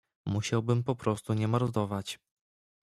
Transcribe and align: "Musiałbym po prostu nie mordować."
"Musiałbym 0.25 0.83
po 0.83 0.95
prostu 0.95 1.33
nie 1.33 1.47
mordować." 1.47 2.19